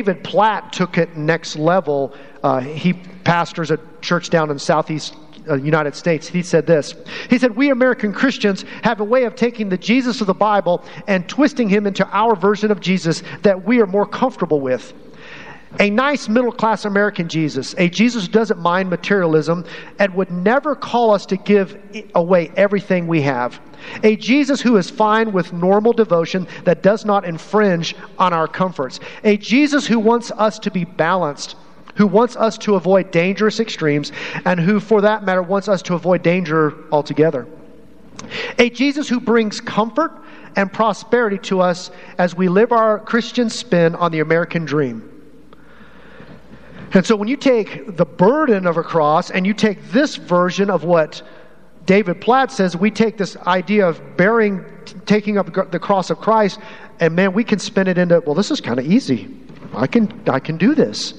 [0.00, 2.14] David Platt took it next level.
[2.42, 5.14] Uh, he pastors a church down in southeast
[5.46, 6.26] uh, United States.
[6.26, 6.94] He said this.
[7.28, 10.82] He said, "We American Christians have a way of taking the Jesus of the Bible
[11.06, 14.94] and twisting him into our version of Jesus that we are more comfortable with."
[15.78, 19.66] A nice middle class American Jesus, a Jesus who doesn't mind materialism
[19.98, 21.78] and would never call us to give
[22.14, 23.60] away everything we have.
[24.02, 29.00] A Jesus who is fine with normal devotion that does not infringe on our comforts.
[29.24, 31.56] A Jesus who wants us to be balanced,
[31.96, 34.12] who wants us to avoid dangerous extremes,
[34.44, 37.46] and who, for that matter, wants us to avoid danger altogether.
[38.58, 40.12] A Jesus who brings comfort
[40.56, 45.06] and prosperity to us as we live our Christian spin on the American dream.
[46.92, 50.70] And so when you take the burden of a cross and you take this version
[50.70, 51.22] of what
[51.86, 54.64] David Platt says, we take this idea of bearing,
[55.06, 56.60] taking up the cross of Christ,
[57.00, 59.34] and man, we can spin it into, well, this is kind of easy.
[59.74, 61.14] I can, I can do this.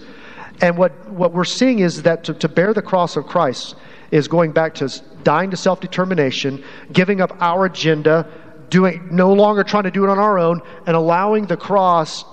[0.61, 3.75] And what, what we're seeing is that to, to bear the cross of Christ
[4.11, 4.89] is going back to
[5.23, 8.27] dying to self determination, giving up our agenda,
[8.69, 12.25] doing no longer trying to do it on our own, and allowing the cross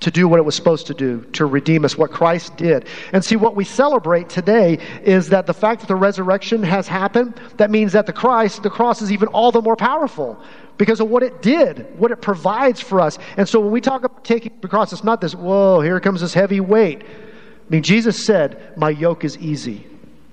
[0.00, 2.86] to do what it was supposed to do, to redeem us, what Christ did.
[3.12, 7.40] And see, what we celebrate today is that the fact that the resurrection has happened,
[7.56, 10.40] that means that the Christ, the cross is even all the more powerful
[10.76, 13.18] because of what it did, what it provides for us.
[13.36, 16.20] And so when we talk about taking the cross, it's not this, whoa, here comes
[16.20, 17.02] this heavy weight.
[17.02, 19.86] I mean, Jesus said, My yoke is easy.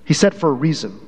[0.05, 1.04] He said for a reason.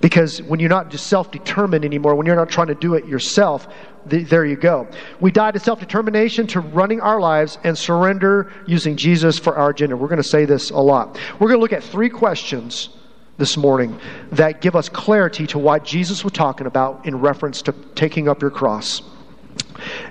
[0.00, 3.06] Because when you're not just self determined anymore, when you're not trying to do it
[3.06, 3.66] yourself,
[4.06, 4.86] the, there you go.
[5.20, 9.70] We die to self determination, to running our lives, and surrender using Jesus for our
[9.70, 9.96] agenda.
[9.96, 11.18] We're going to say this a lot.
[11.34, 12.90] We're going to look at three questions
[13.38, 13.98] this morning
[14.32, 18.40] that give us clarity to what Jesus was talking about in reference to taking up
[18.40, 19.02] your cross.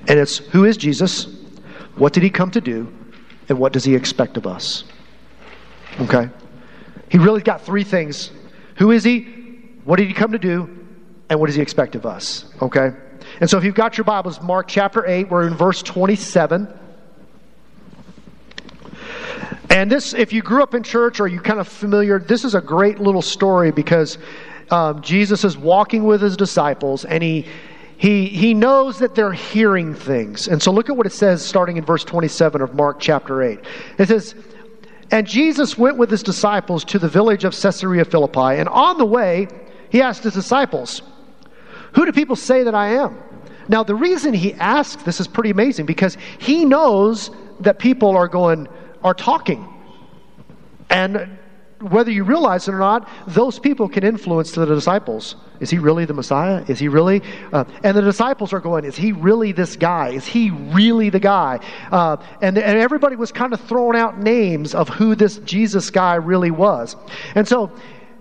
[0.07, 1.27] And it's who is Jesus?
[1.95, 2.93] What did he come to do?
[3.49, 4.83] And what does he expect of us?
[6.01, 6.29] Okay?
[7.09, 8.31] He really got three things.
[8.77, 9.36] Who is he?
[9.87, 10.85] What did he come to do?
[11.29, 12.43] And what does he expect of us?
[12.61, 12.91] Okay?
[13.39, 16.67] And so if you've got your Bibles, Mark chapter 8, we're in verse 27.
[19.69, 22.53] And this, if you grew up in church or you kind of familiar, this is
[22.53, 24.17] a great little story because
[24.71, 27.45] um, Jesus is walking with his disciples and he,
[27.95, 30.49] he, he knows that they're hearing things.
[30.49, 33.59] And so look at what it says starting in verse 27 of Mark chapter 8.
[33.99, 34.35] It says,
[35.11, 39.05] And Jesus went with his disciples to the village of Caesarea Philippi, and on the
[39.05, 39.47] way,
[39.89, 41.01] he asked his disciples,
[41.93, 43.17] Who do people say that I am?
[43.69, 48.27] Now, the reason he asked this is pretty amazing because he knows that people are
[48.27, 48.67] going,
[49.03, 49.67] are talking.
[50.89, 51.37] And
[51.79, 55.35] whether you realize it or not, those people can influence the disciples.
[55.59, 56.63] Is he really the Messiah?
[56.67, 57.21] Is he really?
[57.51, 60.09] Uh, and the disciples are going, Is he really this guy?
[60.09, 61.59] Is he really the guy?
[61.91, 66.15] Uh, and, and everybody was kind of throwing out names of who this Jesus guy
[66.15, 66.95] really was.
[67.35, 67.71] And so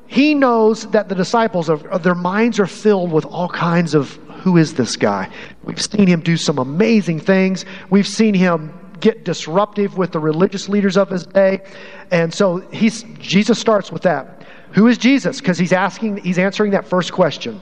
[0.07, 4.13] he knows that the disciples, are, uh, their minds are filled with all kinds of
[4.43, 5.29] who is this guy?
[5.65, 7.65] We've seen him do some amazing things.
[7.91, 11.63] We've seen him get disruptive with the religious leaders of his day.
[12.11, 14.45] And so he's, Jesus starts with that.
[14.73, 15.41] Who is Jesus?
[15.41, 17.61] Because he's asking, he's answering that first question.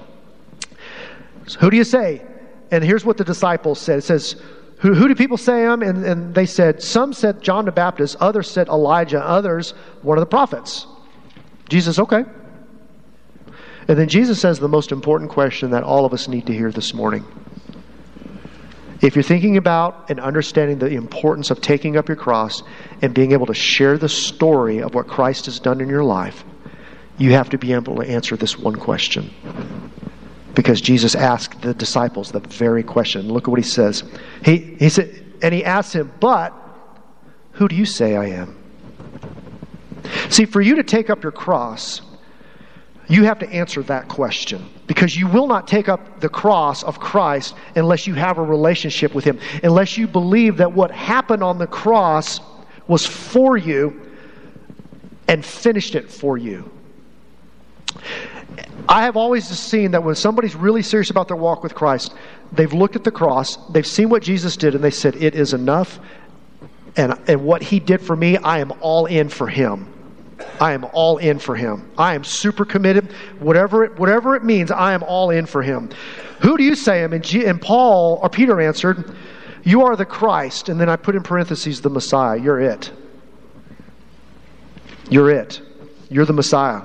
[1.47, 2.22] So who do you say?
[2.71, 3.99] And here's what the disciples said.
[3.99, 4.37] It says,
[4.78, 5.82] who, who do people say him?
[5.82, 9.71] And, and they said, some said John the Baptist, others said Elijah, others
[10.03, 10.87] one of the prophets.
[11.69, 12.25] Jesus, okay.
[13.87, 16.71] And then Jesus says the most important question that all of us need to hear
[16.71, 17.25] this morning.
[19.01, 22.63] If you're thinking about and understanding the importance of taking up your cross
[23.03, 26.45] and being able to share the story of what Christ has done in your life,
[27.19, 29.31] you have to be able to answer this one question.
[30.55, 33.29] Because Jesus asked the disciples the very question.
[33.29, 34.05] Look at what he says.
[34.43, 36.55] He, he said, and he asked him, But
[37.53, 38.64] who do you say I am?
[40.34, 42.03] See, for you to take up your cross,
[43.06, 46.99] you have to answer that question because you will not take up the cross of
[46.99, 51.59] Christ unless you have a relationship with Him, unless you believe that what happened on
[51.59, 52.41] the cross
[52.89, 54.11] was for you
[55.29, 56.69] and finished it for you.
[58.88, 62.12] I have always seen that when somebody's really serious about their walk with Christ,
[62.50, 65.55] they've looked at the cross, they've seen what Jesus did, and they said, It is
[65.55, 66.00] enough.
[66.97, 69.94] And, and what He did for me, I am all in for Him.
[70.61, 71.91] I am all in for him.
[71.99, 73.12] I am super committed.
[73.38, 75.91] Whatever it, whatever it means, I am all in for him.
[76.41, 77.12] Who do you say him?
[77.12, 79.17] And, G, and Paul or Peter answered,
[79.64, 80.69] You are the Christ.
[80.69, 82.38] And then I put in parentheses the Messiah.
[82.38, 82.93] You're it.
[85.11, 85.61] You're it.
[86.08, 86.82] You're the Messiah.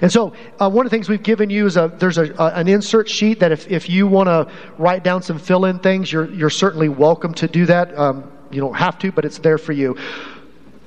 [0.00, 2.52] And so, uh, one of the things we've given you is a, there's a, a,
[2.54, 6.12] an insert sheet that if, if you want to write down some fill in things,
[6.12, 7.96] you're, you're certainly welcome to do that.
[7.98, 9.96] Um, you don't have to, but it's there for you.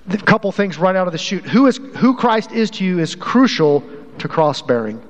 [0.09, 1.45] A couple things right out of the chute.
[1.45, 3.83] Who is who Christ is to you is crucial
[4.19, 5.01] to cross bearing.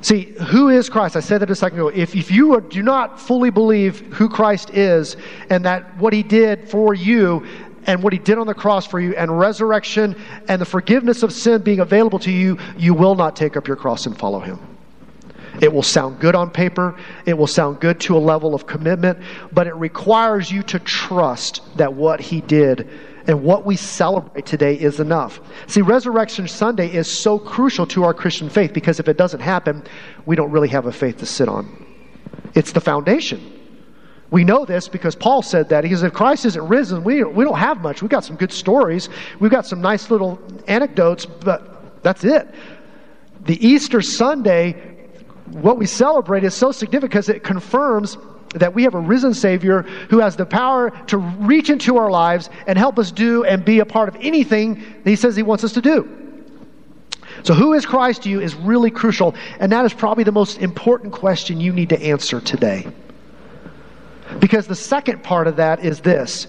[0.00, 1.14] See, who is Christ?
[1.14, 1.88] I said that a second ago.
[1.88, 5.16] If, if you do not fully believe who Christ is
[5.48, 7.46] and that what he did for you
[7.86, 10.16] and what he did on the cross for you and resurrection
[10.48, 13.76] and the forgiveness of sin being available to you, you will not take up your
[13.76, 14.58] cross and follow him.
[15.60, 16.98] It will sound good on paper.
[17.24, 19.20] It will sound good to a level of commitment,
[19.52, 22.88] but it requires you to trust that what he did
[23.26, 25.40] and what we celebrate today is enough.
[25.66, 29.84] See, Resurrection Sunday is so crucial to our Christian faith because if it doesn't happen,
[30.26, 31.86] we don't really have a faith to sit on.
[32.54, 33.60] It's the foundation.
[34.30, 35.84] We know this because Paul said that.
[35.84, 38.00] He says, if Christ isn't risen, we, we don't have much.
[38.00, 39.08] We've got some good stories,
[39.40, 42.48] we've got some nice little anecdotes, but that's it.
[43.42, 44.72] The Easter Sunday,
[45.50, 48.16] what we celebrate is so significant because it confirms
[48.54, 52.50] that we have a risen Savior who has the power to reach into our lives
[52.66, 55.72] and help us do and be a part of anything He says He wants us
[55.72, 56.18] to do.
[57.44, 60.58] So, who is Christ to you is really crucial, and that is probably the most
[60.58, 62.86] important question you need to answer today.
[64.38, 66.46] Because the second part of that is this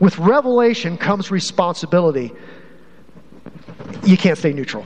[0.00, 2.32] with revelation comes responsibility.
[4.04, 4.84] You can't stay neutral.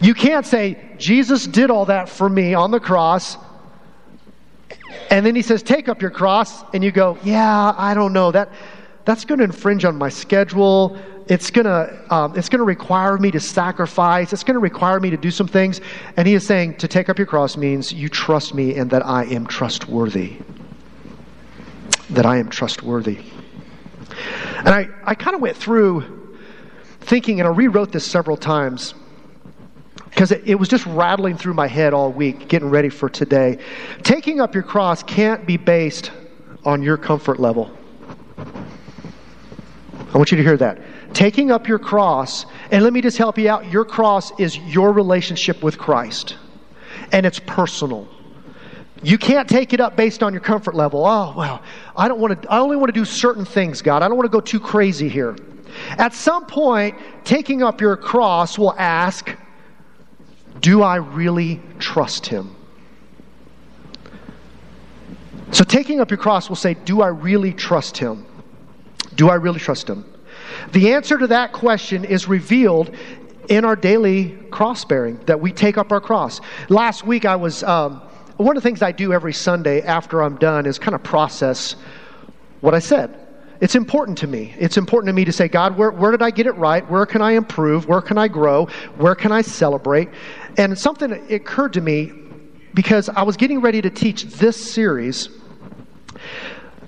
[0.00, 3.36] You can't say, Jesus did all that for me on the cross.
[5.10, 6.62] And then he says, Take up your cross.
[6.72, 8.30] And you go, Yeah, I don't know.
[8.30, 8.50] That,
[9.04, 10.98] that's going to infringe on my schedule.
[11.26, 14.32] It's going to um, it's going to require me to sacrifice.
[14.32, 15.80] It's going to require me to do some things.
[16.16, 19.04] And he is saying, To take up your cross means you trust me and that
[19.06, 20.36] I am trustworthy.
[22.10, 23.18] That I am trustworthy.
[24.58, 26.38] And I, I kind of went through
[27.00, 28.94] thinking, and I rewrote this several times
[30.14, 33.58] because it, it, was just rattling through my head all week, getting ready for today.
[34.04, 36.12] Taking up your cross can't be based
[36.64, 37.76] on your comfort level.
[38.38, 40.80] I want you to hear that.
[41.14, 44.92] Taking up your cross, and let me just help you out your cross is your
[44.92, 46.36] relationship with Christ,
[47.10, 48.06] and it's personal.
[49.02, 51.04] You can't take it up based on your comfort level.
[51.04, 51.60] Oh, well,
[51.96, 54.02] I don't want to, I only want to do certain things, God.
[54.04, 55.36] I don't want to go too crazy here.
[55.98, 59.36] At some point, taking up your cross will ask,
[60.64, 62.56] do I really trust him?
[65.52, 68.24] So, taking up your cross will say, Do I really trust him?
[69.14, 70.10] Do I really trust him?
[70.72, 72.96] The answer to that question is revealed
[73.50, 76.40] in our daily cross bearing, that we take up our cross.
[76.70, 78.00] Last week, I was, um,
[78.38, 81.76] one of the things I do every Sunday after I'm done is kind of process
[82.62, 83.23] what I said.
[83.60, 84.54] It's important to me.
[84.58, 86.88] It's important to me to say, God, where, where did I get it right?
[86.90, 87.86] Where can I improve?
[87.86, 88.66] Where can I grow?
[88.96, 90.08] Where can I celebrate?
[90.56, 92.12] And something occurred to me
[92.74, 95.28] because I was getting ready to teach this series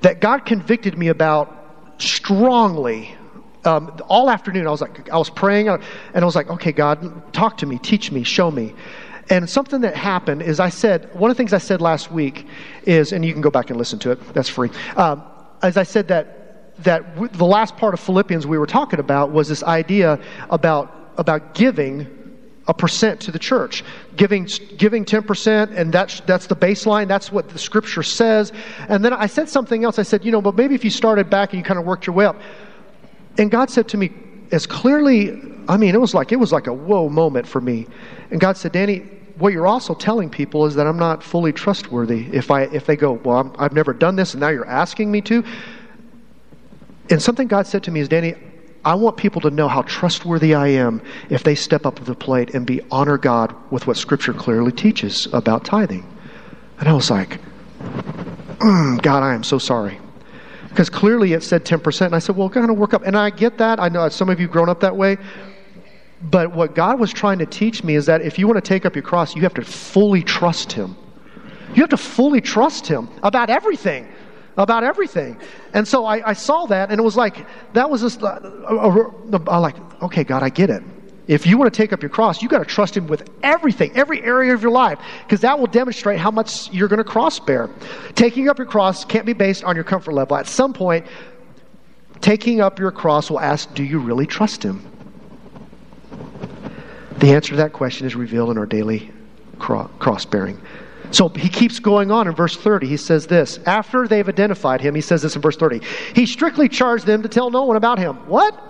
[0.02, 1.52] that God convicted me about
[1.98, 3.14] strongly.
[3.64, 5.82] Um, all afternoon, I was like, I was praying, and
[6.14, 8.74] I was like, okay, God, talk to me, teach me, show me.
[9.28, 12.46] And something that happened is I said, one of the things I said last week
[12.84, 14.70] is, and you can go back and listen to it, that's free.
[14.96, 15.24] Um,
[15.62, 16.45] as I said that
[16.80, 20.18] that w- the last part of Philippians we were talking about was this idea
[20.50, 22.06] about about giving
[22.68, 23.84] a percent to the church,
[24.16, 27.08] giving giving ten percent, and that's that's the baseline.
[27.08, 28.52] That's what the scripture says.
[28.88, 29.98] And then I said something else.
[29.98, 32.06] I said, you know, but maybe if you started back and you kind of worked
[32.06, 32.36] your way up.
[33.38, 34.12] And God said to me
[34.52, 37.86] as clearly, I mean, it was like it was like a whoa moment for me.
[38.30, 38.98] And God said, Danny,
[39.38, 42.26] what you're also telling people is that I'm not fully trustworthy.
[42.32, 45.10] If I if they go, well, i have never done this, and now you're asking
[45.10, 45.44] me to.
[47.10, 48.34] And something God said to me is, Danny,
[48.84, 52.14] I want people to know how trustworthy I am if they step up to the
[52.14, 56.06] plate and be honor God with what Scripture clearly teaches about tithing.
[56.78, 57.40] And I was like,
[57.80, 59.98] mm, God, I am so sorry.
[60.68, 62.06] Because clearly it said 10%.
[62.06, 63.02] And I said, well, to work up.
[63.04, 63.80] And I get that.
[63.80, 65.16] I know some of you grown up that way.
[66.22, 68.86] But what God was trying to teach me is that if you want to take
[68.86, 70.96] up your cross, you have to fully trust Him.
[71.74, 74.06] You have to fully trust Him about everything
[74.56, 75.38] about everything.
[75.72, 78.40] And so I, I saw that, and it was like, that was just, uh,
[79.60, 80.82] like, okay, God, I get it.
[81.26, 83.90] If you want to take up your cross, you got to trust Him with everything,
[83.96, 87.40] every area of your life, because that will demonstrate how much you're going to cross
[87.40, 87.68] bear.
[88.14, 90.36] Taking up your cross can't be based on your comfort level.
[90.36, 91.04] At some point,
[92.20, 94.86] taking up your cross will ask, Do you really trust Him?
[97.18, 99.10] The answer to that question is revealed in our daily
[99.58, 100.60] cross bearing.
[101.10, 102.86] So he keeps going on in verse 30.
[102.86, 105.80] He says this After they've identified him, he says this in verse 30.
[106.14, 108.16] He strictly charged them to tell no one about him.
[108.28, 108.60] What?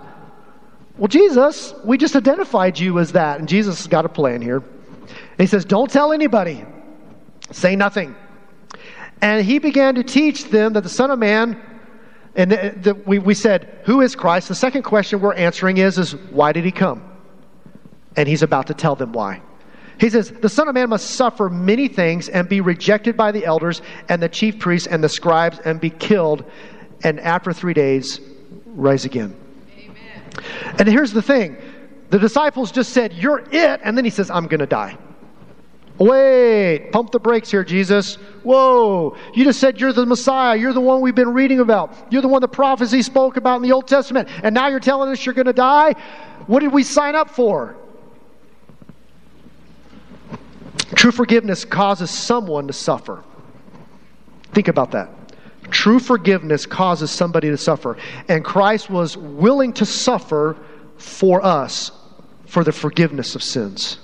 [0.99, 3.38] Well, Jesus, we just identified you as that.
[3.38, 4.62] And Jesus has got a plan here.
[5.38, 6.64] He says, Don't tell anybody,
[7.50, 8.14] say nothing.
[9.21, 11.61] And he began to teach them that the Son of Man
[12.37, 14.49] And the, the, we, we said, Who is Christ?
[14.49, 17.02] The second question we're answering is, is Why did he come?
[18.14, 19.43] And he's about to tell them why.
[19.99, 23.45] He says, The Son of Man must suffer many things and be rejected by the
[23.45, 26.45] elders and the chief priests and the scribes and be killed,
[27.03, 28.21] and after three days,
[28.67, 29.35] rise again.
[29.79, 30.45] Amen.
[30.79, 31.57] And here's the thing
[32.11, 33.81] the disciples just said, You're it.
[33.83, 34.99] And then he says, I'm going to die.
[35.99, 38.17] Wait, pump the brakes here, Jesus.
[38.43, 40.55] Whoa, you just said you're the Messiah.
[40.55, 41.95] You're the one we've been reading about.
[42.11, 44.29] You're the one the prophecy spoke about in the Old Testament.
[44.43, 45.95] And now you're telling us you're going to die?
[46.47, 47.76] What did we sign up for?
[50.95, 53.25] True forgiveness causes someone to suffer.
[54.52, 55.11] Think about that.
[55.71, 57.97] True forgiveness causes somebody to suffer.
[58.28, 60.57] And Christ was willing to suffer
[60.97, 61.90] for us
[62.47, 63.99] for the forgiveness of sins.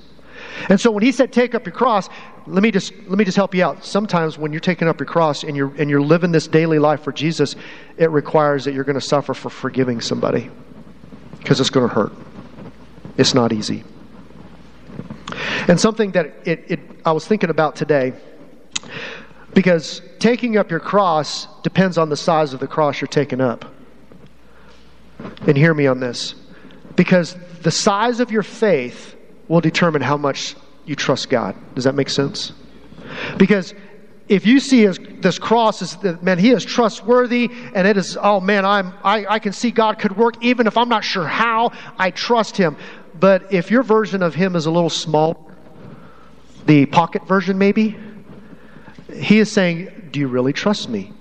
[0.68, 2.08] And so when he said take up your cross,
[2.46, 3.84] let me just let me just help you out.
[3.84, 7.02] Sometimes when you're taking up your cross and you're and you're living this daily life
[7.02, 7.56] for Jesus,
[7.96, 10.50] it requires that you're going to suffer for forgiving somebody
[11.38, 12.12] because it's going to hurt.
[13.16, 13.84] It's not easy.
[15.68, 18.12] And something that it, it I was thinking about today
[19.54, 23.64] because taking up your cross depends on the size of the cross you're taking up.
[25.46, 26.34] And hear me on this.
[26.96, 29.14] Because the size of your faith
[29.48, 31.54] will determine how much you trust God.
[31.74, 32.52] Does that make sense?
[33.36, 33.74] Because
[34.28, 38.40] if you see his, this cross as man, he is trustworthy, and it is oh
[38.40, 41.72] man, I'm I, I can see God could work even if I'm not sure how.
[41.98, 42.76] I trust him.
[43.18, 45.50] But if your version of him is a little small,
[46.66, 47.96] the pocket version maybe,
[49.14, 51.12] he is saying, Do you really trust me?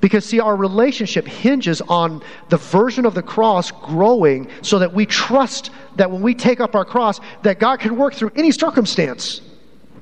[0.00, 5.06] Because, see, our relationship hinges on the version of the cross growing so that we
[5.06, 9.40] trust that when we take up our cross, that God can work through any circumstance.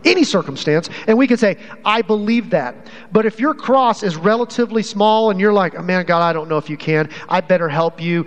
[0.05, 2.77] Any circumstance, and we can say, I believe that.
[3.11, 6.49] But if your cross is relatively small and you're like, oh, man, God, I don't
[6.49, 8.27] know if you can, I better help you,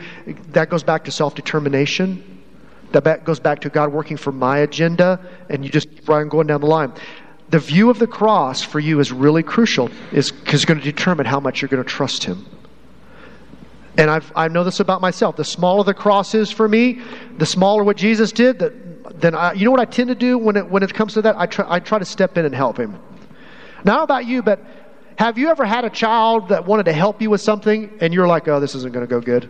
[0.49, 2.38] that goes back to self determination.
[2.91, 5.19] That goes back to God working for my agenda,
[5.49, 6.93] and you just keep going down the line
[7.49, 10.83] the view of the cross for you is really crucial, is because it's going to
[10.83, 12.45] determine how much you're going to trust Him.
[13.97, 15.35] And I've, I know this about myself.
[15.35, 17.01] The smaller the cross is for me,
[17.37, 20.37] the smaller what Jesus did, that, then I, you know what I tend to do
[20.37, 21.35] when it, when it comes to that?
[21.37, 22.99] I try, I try to step in and help him.
[23.83, 24.63] Now, about you, but
[25.17, 28.27] have you ever had a child that wanted to help you with something and you're
[28.27, 29.49] like, oh, this isn't going to go good?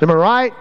[0.00, 0.52] Am I right?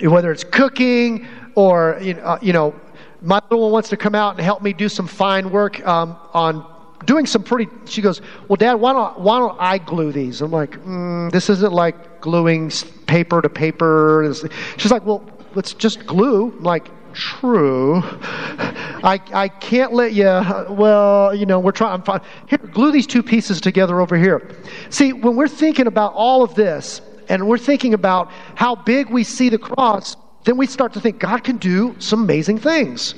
[0.00, 2.74] Whether it's cooking or, you know, uh, you know
[3.22, 6.16] my little one wants to come out and help me do some fine work um,
[6.32, 6.64] on
[7.04, 7.70] doing some pretty.
[7.86, 11.50] She goes, "Well, Dad, why don't why don't I glue these?" I'm like, mm, "This
[11.50, 12.70] isn't like gluing
[13.06, 14.32] paper to paper."
[14.76, 15.24] She's like, "Well,
[15.54, 20.24] let's just glue." I'm like, "True, I I can't let you."
[20.70, 21.94] Well, you know, we're trying.
[21.94, 22.20] I'm fine.
[22.48, 24.48] Here, glue these two pieces together over here.
[24.90, 29.24] See, when we're thinking about all of this, and we're thinking about how big we
[29.24, 30.16] see the cross
[30.46, 33.16] then we start to think God can do some amazing things.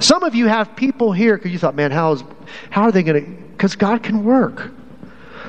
[0.00, 2.24] Some of you have people here because you thought, man, how, is,
[2.70, 3.30] how are they going to?
[3.52, 4.72] Because God can work.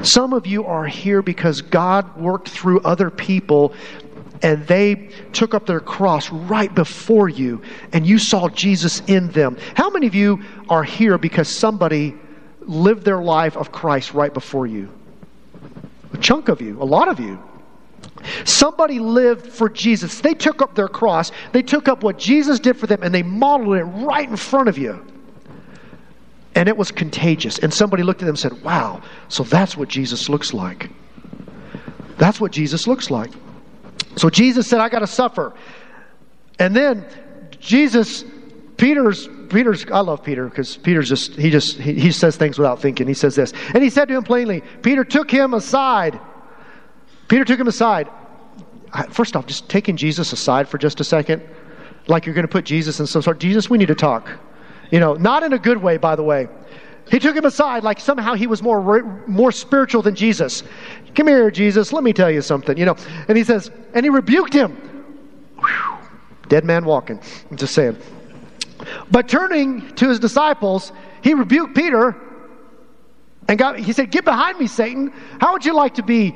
[0.03, 3.73] Some of you are here because God worked through other people
[4.43, 9.57] and they took up their cross right before you and you saw Jesus in them.
[9.73, 12.15] How many of you are here because somebody
[12.61, 14.89] lived their life of Christ right before you?
[16.13, 17.41] A chunk of you, a lot of you.
[18.45, 20.21] Somebody lived for Jesus.
[20.21, 23.23] They took up their cross, they took up what Jesus did for them, and they
[23.23, 25.05] modeled it right in front of you.
[26.55, 27.59] And it was contagious.
[27.59, 30.89] And somebody looked at them and said, Wow, so that's what Jesus looks like.
[32.17, 33.31] That's what Jesus looks like.
[34.15, 35.53] So Jesus said, I got to suffer.
[36.57, 37.05] And then
[37.59, 38.25] Jesus,
[38.75, 42.81] Peter's, Peter's, I love Peter because Peter's just, he just, he, he says things without
[42.81, 43.07] thinking.
[43.07, 43.53] He says this.
[43.73, 46.19] And he said to him plainly, Peter took him aside
[47.29, 48.09] Peter took him aside.
[49.11, 51.41] First off, just taking Jesus aside for just a second,
[52.07, 53.39] like you're going to put Jesus in some sort.
[53.39, 54.29] Jesus, we need to talk.
[54.91, 56.49] You know, not in a good way, by the way.
[57.09, 60.63] He took him aside like somehow he was more more spiritual than Jesus.
[61.15, 61.93] Come here, Jesus.
[61.93, 62.77] Let me tell you something.
[62.77, 62.95] You know,
[63.27, 64.75] and he says, and he rebuked him.
[65.57, 65.97] Whew,
[66.47, 67.19] dead man walking.
[67.49, 67.97] I'm just saying.
[69.11, 72.15] But turning to his disciples, he rebuked Peter
[73.47, 75.11] and got, he said, Get behind me, Satan.
[75.41, 76.35] How would you like to be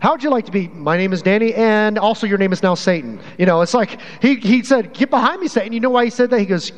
[0.00, 0.66] how would you like to be?
[0.68, 3.20] My name is Danny, and also your name is now Satan.
[3.38, 5.72] You know, it's like he, he said, Get behind me, Satan.
[5.72, 6.40] You know why he said that?
[6.40, 6.72] He goes,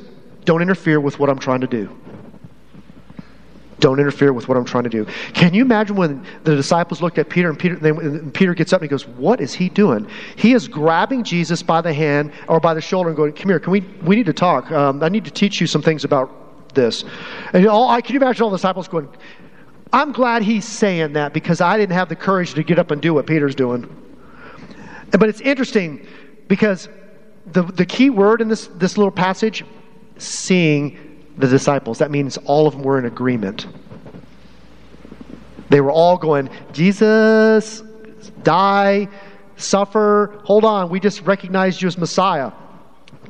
[0.45, 1.89] Don't interfere with what I'm trying to do.
[3.79, 5.07] Don't interfere with what I'm trying to do.
[5.35, 8.81] Can you imagine when the disciples looked at Peter and Peter, and Peter gets up
[8.81, 10.09] and he goes, What is he doing?
[10.35, 13.61] He is grabbing Jesus by the hand or by the shoulder and going, Come here,
[13.61, 14.71] can we, we need to talk.
[14.73, 17.05] Um, I need to teach you some things about this.
[17.53, 19.09] And all, I can you imagine all the disciples going,
[19.93, 23.03] I'm glad he's saying that because I didn't have the courage to get up and
[23.03, 23.89] do what Peter's doing.
[25.11, 26.07] But it's interesting
[26.49, 26.89] because
[27.47, 29.65] the, the key word in this, this little passage,
[30.17, 33.67] seeing the disciples, that means all of them were in agreement.
[35.69, 37.83] They were all going, Jesus,
[38.43, 39.09] die,
[39.57, 40.41] suffer.
[40.45, 42.53] Hold on, we just recognized you as Messiah.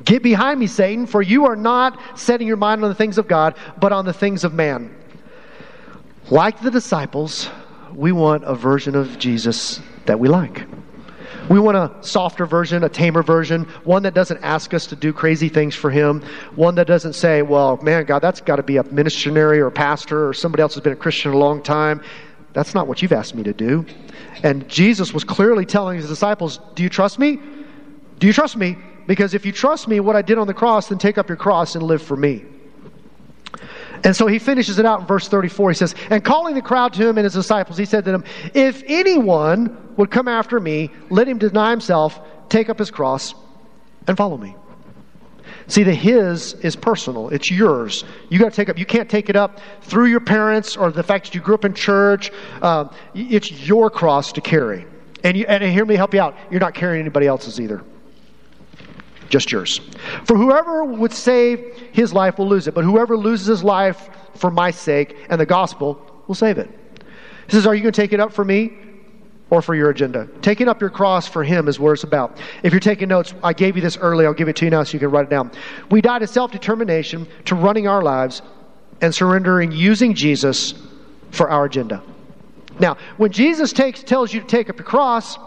[0.05, 3.27] Get behind me, Satan, for you are not setting your mind on the things of
[3.27, 4.93] God, but on the things of man.
[6.33, 7.47] Like the disciples,
[7.93, 10.65] we want a version of Jesus that we like.
[11.47, 15.13] We want a softer version, a tamer version, one that doesn't ask us to do
[15.13, 16.23] crazy things for Him,
[16.55, 19.71] one that doesn't say, well, man, God, that's got to be a missionary or a
[19.71, 22.01] pastor or somebody else who's been a Christian a long time.
[22.53, 23.85] That's not what you've asked me to do.
[24.41, 27.39] And Jesus was clearly telling his disciples, Do you trust me?
[28.17, 28.75] Do you trust me?
[29.05, 31.37] Because if you trust me, what I did on the cross, then take up your
[31.37, 32.43] cross and live for me.
[34.03, 35.71] And so he finishes it out in verse 34.
[35.71, 38.23] He says, And calling the crowd to him and his disciples, he said to them,
[38.53, 42.19] If anyone would come after me, let him deny himself,
[42.49, 43.33] take up his cross,
[44.07, 44.55] and follow me.
[45.67, 47.29] See, the his is personal.
[47.29, 48.03] It's yours.
[48.29, 48.77] You got to take up.
[48.77, 51.63] You can't take it up through your parents or the fact that you grew up
[51.63, 52.31] in church.
[52.61, 54.85] Uh, it's your cross to carry.
[55.23, 56.35] And, you, and hear me help you out.
[56.51, 57.83] You're not carrying anybody else's either.
[59.29, 59.79] Just yours.
[60.25, 64.51] For whoever would save his life will lose it, but whoever loses his life for
[64.51, 66.69] my sake and the gospel will save it.
[67.47, 68.73] He says, Are you going to take it up for me?
[69.53, 70.27] or for your agenda.
[70.41, 72.39] Taking up your cross for Him is what it's about.
[72.63, 74.25] If you're taking notes, I gave you this early.
[74.25, 75.51] I'll give it to you now so you can write it down.
[75.91, 78.41] We die to self determination, to running our lives,
[79.01, 80.73] and surrendering using Jesus
[81.29, 82.01] for our agenda.
[82.79, 85.37] Now, when Jesus takes, tells you to take up your cross,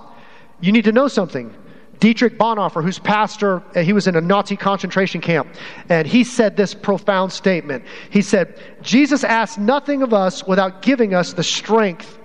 [0.61, 1.53] you need to know something.
[2.01, 5.49] Dietrich Bonhoeffer, who's pastor, uh, he was in a Nazi concentration camp,
[5.89, 7.85] and he said this profound statement.
[8.11, 12.19] He said, Jesus asked nothing of us without giving us the strength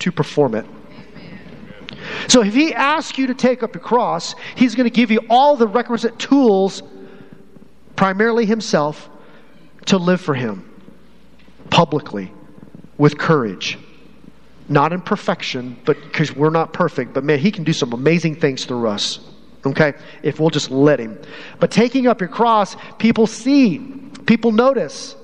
[0.00, 0.66] to perform it.
[2.28, 5.20] So if he asks you to take up your cross, he's going to give you
[5.28, 6.82] all the requisite tools,
[7.96, 9.10] primarily himself,
[9.86, 10.64] to live for him
[11.70, 12.32] publicly
[12.96, 13.78] with courage.
[14.68, 18.36] Not in perfection, but because we're not perfect, but man, he can do some amazing
[18.36, 19.20] things through us.
[19.64, 19.94] Okay?
[20.22, 21.20] If we'll just let him.
[21.58, 23.78] But taking up your cross, people see,
[24.26, 25.16] people notice.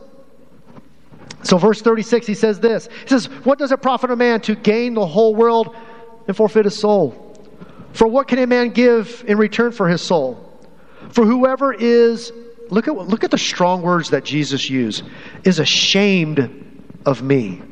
[1.43, 4.55] So, verse 36, he says this He says, What does it profit a man to
[4.55, 5.77] gain the whole world
[6.27, 7.21] and forfeit his soul.
[7.93, 10.41] For what can a man give in return for his soul?
[11.11, 12.33] For whoever is,
[12.71, 15.05] look at, look at the strong words that Jesus used,
[15.45, 17.63] is ashamed of me,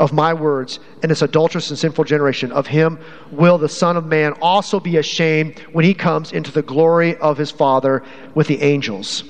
[0.00, 2.50] of my words, and this adulterous and sinful generation.
[2.50, 2.98] Of him
[3.30, 7.38] will the Son of Man also be ashamed when he comes into the glory of
[7.38, 8.02] his Father
[8.34, 9.22] with the angels.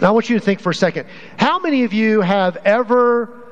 [0.00, 1.08] Now I want you to think for a second.
[1.38, 3.44] How many of you have ever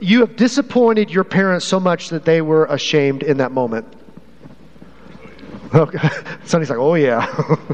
[0.00, 3.86] you have disappointed your parents so much that they were ashamed in that moment.
[5.74, 5.98] Okay.
[6.44, 7.26] Sonny's like, oh yeah.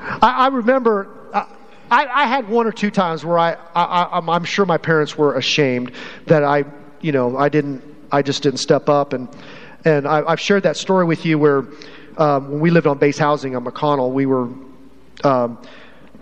[0.00, 1.46] I, I, remember uh,
[1.90, 5.36] I, I, had one or two times where I, I, I'm sure my parents were
[5.36, 5.92] ashamed
[6.26, 6.64] that I,
[7.00, 9.12] you know, I didn't, I just didn't step up.
[9.12, 9.28] And,
[9.84, 11.64] and I, have shared that story with you where
[12.16, 14.48] um, when we lived on base housing on McConnell, we were,
[15.24, 15.58] um,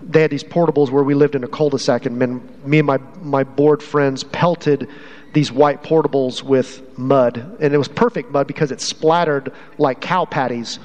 [0.01, 2.17] they had these portables where we lived in a cul-de-sac, and
[2.65, 4.87] me and my, my bored friends pelted
[5.33, 7.57] these white portables with mud.
[7.59, 10.79] And it was perfect mud because it splattered like cow patties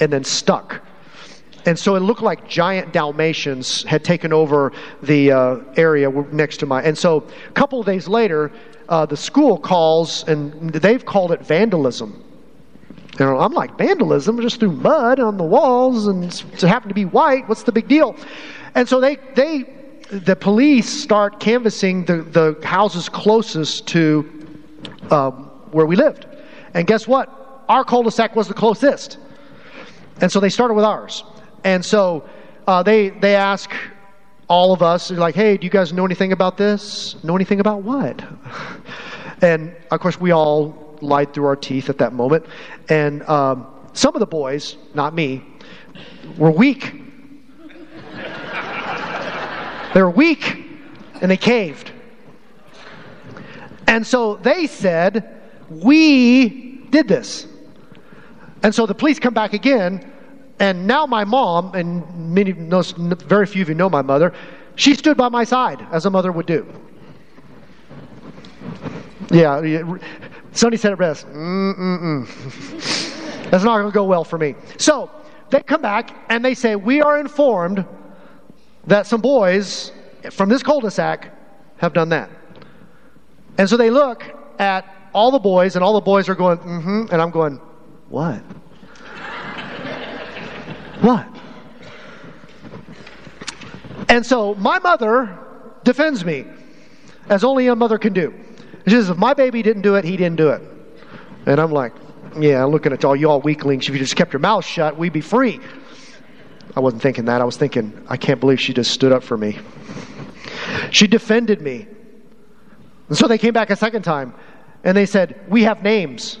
[0.00, 0.82] and then stuck.
[1.66, 6.66] And so it looked like giant Dalmatians had taken over the uh, area next to
[6.66, 6.82] my.
[6.82, 8.52] And so a couple of days later,
[8.88, 12.22] uh, the school calls and they've called it vandalism.
[13.18, 14.40] And I'm like, vandalism?
[14.40, 17.48] Just threw mud on the walls and it happened to be white.
[17.48, 18.16] What's the big deal?
[18.74, 19.72] And so they, they,
[20.10, 24.28] the police start canvassing the, the houses closest to
[25.10, 26.26] um, where we lived.
[26.74, 27.64] And guess what?
[27.68, 29.18] Our cul de sac was the closest.
[30.20, 31.22] And so they started with ours.
[31.62, 32.28] And so
[32.66, 33.70] uh, they, they ask
[34.48, 37.16] all of us, are like, hey, do you guys know anything about this?
[37.24, 38.22] Know anything about what?
[39.42, 42.46] And of course, we all lied through our teeth at that moment.
[42.88, 45.44] And um, some of the boys, not me,
[46.38, 46.94] were weak.
[49.92, 50.64] they were weak
[51.20, 51.92] and they caved.
[53.86, 57.46] And so they said, We did this.
[58.62, 60.10] And so the police come back again.
[60.60, 64.32] And now my mom, and many, very few of you know my mother,
[64.76, 66.66] she stood by my side as a mother would do.
[69.30, 69.96] Yeah,
[70.52, 71.26] Sonny said it best.
[71.26, 72.26] Mm-mm-mm.
[73.50, 74.54] That's not going to go well for me.
[74.78, 75.10] So
[75.50, 77.84] they come back and they say, We are informed
[78.86, 79.92] that some boys
[80.30, 81.30] from this cul de sac
[81.78, 82.30] have done that.
[83.58, 84.24] And so they look
[84.58, 87.04] at all the boys, and all the boys are going, mm hmm.
[87.12, 87.60] And I'm going,
[88.08, 88.42] what?
[91.04, 91.26] What?
[94.08, 95.38] And so my mother
[95.82, 96.46] defends me,
[97.28, 98.34] as only a mother can do.
[98.86, 100.62] She says, if my baby didn't do it, he didn't do it.
[101.46, 101.92] And I'm like,
[102.38, 105.12] yeah, I'm looking at all y'all weaklings, if you just kept your mouth shut, we'd
[105.12, 105.60] be free.
[106.76, 107.40] I wasn't thinking that.
[107.40, 109.58] I was thinking, I can't believe she just stood up for me.
[110.90, 111.86] She defended me.
[113.08, 114.34] And so they came back a second time
[114.82, 116.38] and they said, We have names.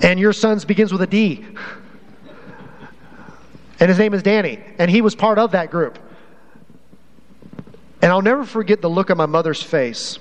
[0.00, 1.44] And your son's begins with a D.
[3.84, 4.58] And his name is Danny.
[4.78, 5.98] And he was part of that group.
[8.00, 10.18] And I'll never forget the look on my mother's face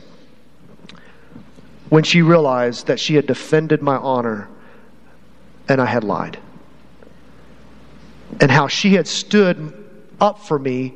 [1.87, 4.49] when she realized that she had defended my honor
[5.69, 6.37] and I had lied.
[8.41, 9.71] And how she had stood
[10.19, 10.95] up for me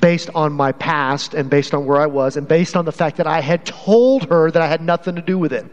[0.00, 3.18] based on my past and based on where I was and based on the fact
[3.18, 5.66] that I had told her that I had nothing to do with it.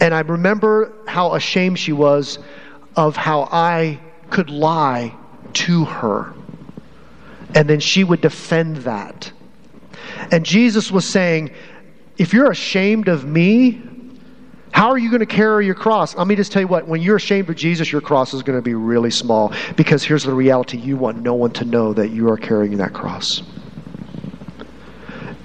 [0.00, 2.40] And I remember how ashamed she was
[2.96, 4.00] of how I
[4.30, 5.14] could lie
[5.54, 6.32] to her.
[7.54, 9.32] And then she would defend that.
[10.30, 11.50] And Jesus was saying,
[12.18, 13.82] if you're ashamed of me,
[14.72, 16.14] how are you going to carry your cross?
[16.14, 18.58] Let me just tell you what, when you're ashamed of Jesus, your cross is going
[18.58, 22.10] to be really small because here's the reality you want no one to know that
[22.10, 23.42] you are carrying that cross.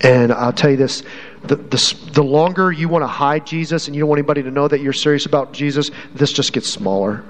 [0.02, 1.04] And I'll tell you this
[1.44, 4.52] the, the, the longer you want to hide Jesus and you don't want anybody to
[4.52, 7.24] know that you're serious about Jesus, this just gets smaller.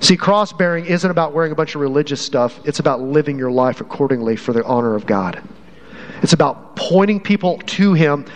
[0.00, 3.50] See, cross bearing isn't about wearing a bunch of religious stuff, it's about living your
[3.50, 5.42] life accordingly for the honor of God.
[6.22, 8.26] It's about pointing people to Him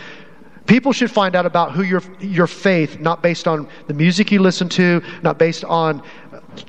[0.70, 4.40] People should find out about who your, your faith, not based on the music you
[4.40, 6.00] listen to, not based on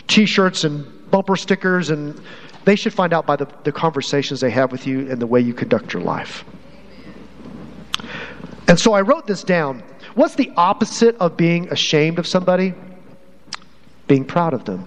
[0.07, 2.19] t shirts and bumper stickers, and
[2.65, 5.39] they should find out by the, the conversations they have with you and the way
[5.39, 6.43] you conduct your life.
[8.67, 9.83] And so I wrote this down.
[10.15, 12.73] What's the opposite of being ashamed of somebody?
[14.11, 14.85] Being proud of them,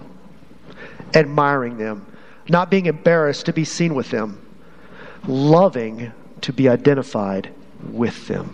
[1.15, 2.05] admiring them,
[2.47, 4.39] not being embarrassed to be seen with them,
[5.25, 6.11] loving
[6.41, 7.51] to be identified
[7.89, 8.53] with them.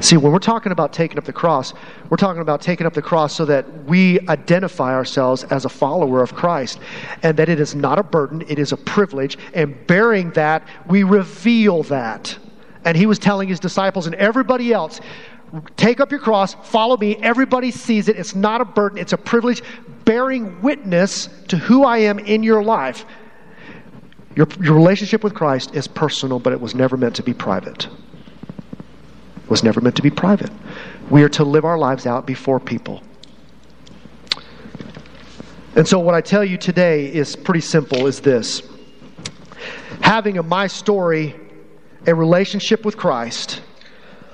[0.00, 1.72] See, when we're talking about taking up the cross,
[2.08, 6.20] we're talking about taking up the cross so that we identify ourselves as a follower
[6.20, 6.80] of Christ
[7.22, 9.38] and that it is not a burden, it is a privilege.
[9.54, 12.36] And bearing that, we reveal that.
[12.84, 15.00] And he was telling his disciples and everybody else,
[15.76, 17.16] take up your cross, follow me.
[17.16, 18.16] Everybody sees it.
[18.16, 19.62] It's not a burden, it's a privilege,
[20.04, 23.04] bearing witness to who I am in your life.
[24.36, 27.86] Your, your relationship with Christ is personal, but it was never meant to be private
[27.86, 30.50] It was never meant to be private.
[31.10, 33.02] We are to live our lives out before people.
[35.74, 38.62] And so what I tell you today is pretty simple is this.
[40.00, 41.34] Having a my story,
[42.06, 43.62] a relationship with Christ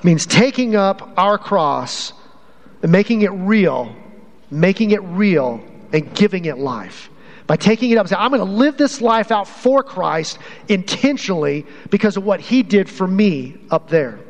[0.06, 2.12] means taking up our cross
[2.80, 3.94] and making it real,
[4.50, 5.60] making it real
[5.92, 7.10] and giving it life.
[7.48, 10.38] By taking it up saying, I'm going to live this life out for Christ
[10.68, 14.20] intentionally because of what he did for me up there.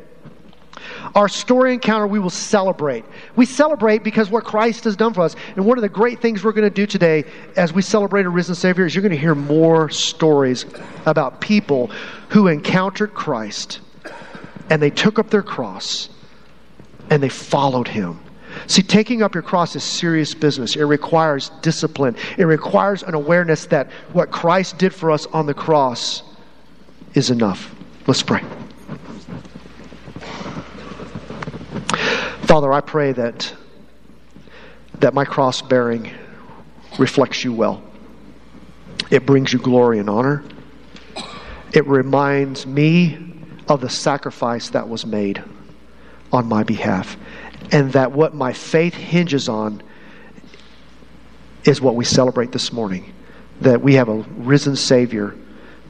[1.13, 3.05] Our story encounter, we will celebrate.
[3.35, 5.35] We celebrate because what Christ has done for us.
[5.55, 7.23] And one of the great things we're going to do today
[7.55, 10.65] as we celebrate a risen Savior is you're going to hear more stories
[11.05, 11.87] about people
[12.29, 13.79] who encountered Christ
[14.69, 16.09] and they took up their cross
[17.09, 18.19] and they followed him.
[18.65, 20.75] See, taking up your cross is serious business.
[20.75, 22.15] It requires discipline.
[22.37, 26.23] It requires an awareness that what Christ did for us on the cross
[27.13, 27.73] is enough.
[28.07, 28.43] Let's pray.
[32.43, 33.53] Father, I pray that,
[34.99, 36.11] that my cross bearing
[36.97, 37.83] reflects you well.
[39.11, 40.43] It brings you glory and honor.
[41.73, 43.26] It reminds me
[43.67, 45.43] of the sacrifice that was made
[46.31, 47.17] on my behalf.
[47.71, 49.83] And that what my faith hinges on
[51.63, 53.13] is what we celebrate this morning.
[53.61, 55.35] That we have a risen Savior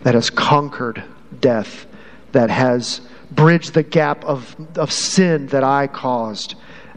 [0.04, 1.04] that has conquered
[1.40, 1.86] death,
[2.32, 6.56] that has bridged the gap of, of sin that I caused.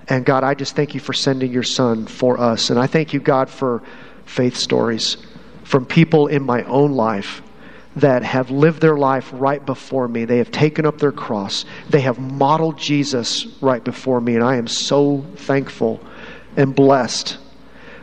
[0.09, 2.71] And God, I just thank you for sending your son for us.
[2.71, 3.83] And I thank you, God, for
[4.25, 5.17] faith stories
[5.65, 7.43] from people in my own life
[7.97, 10.25] that have lived their life right before me.
[10.25, 14.35] They have taken up their cross, they have modeled Jesus right before me.
[14.37, 16.01] And I am so thankful
[16.57, 17.39] and blessed.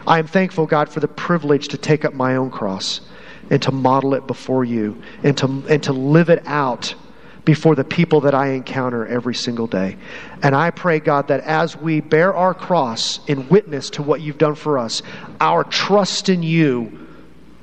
[0.06, 3.02] I am thankful, God, for the privilege to take up my own cross
[3.50, 6.96] and to model it before you and to, and to live it out
[7.44, 9.98] before the people that I encounter every single day.
[10.44, 14.38] And I pray, God, that as we bear our cross in witness to what you've
[14.38, 15.02] done for us,
[15.40, 17.08] our trust in you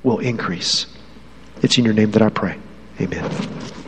[0.02, 0.87] will increase.
[1.64, 2.59] It's in your name that I pray.
[3.00, 3.84] Amen.